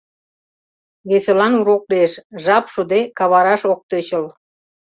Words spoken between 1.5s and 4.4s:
урок лиеш— жап шуде кавараш ок тӧчыл.